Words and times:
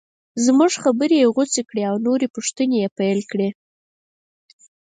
زموږ 0.45 0.71
خبرې 0.83 1.17
یې 1.21 1.31
غوڅې 1.35 1.61
کړې 1.69 1.83
او 1.89 1.95
نورې 2.05 2.27
پوښتنې 2.35 2.75
یې 2.83 2.89
پیل 2.97 3.19
کړې. 3.31 3.49